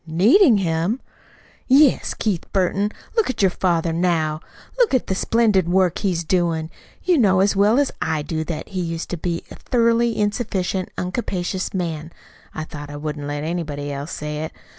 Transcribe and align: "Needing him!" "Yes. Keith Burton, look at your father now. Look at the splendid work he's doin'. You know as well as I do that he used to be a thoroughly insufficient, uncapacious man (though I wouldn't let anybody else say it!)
"Needing 0.07 0.57
him!" 0.57 0.99
"Yes. 1.67 2.15
Keith 2.15 2.51
Burton, 2.51 2.91
look 3.15 3.29
at 3.29 3.43
your 3.43 3.51
father 3.51 3.93
now. 3.93 4.39
Look 4.79 4.95
at 4.95 5.05
the 5.05 5.13
splendid 5.13 5.69
work 5.69 5.99
he's 5.99 6.23
doin'. 6.23 6.71
You 7.03 7.19
know 7.19 7.39
as 7.39 7.55
well 7.55 7.77
as 7.77 7.91
I 8.01 8.23
do 8.23 8.43
that 8.45 8.69
he 8.69 8.81
used 8.81 9.09
to 9.11 9.17
be 9.17 9.43
a 9.51 9.55
thoroughly 9.55 10.17
insufficient, 10.17 10.89
uncapacious 10.97 11.71
man 11.71 12.11
(though 12.55 12.85
I 12.89 12.95
wouldn't 12.95 13.27
let 13.27 13.43
anybody 13.43 13.91
else 13.91 14.11
say 14.11 14.39
it!) 14.43 14.51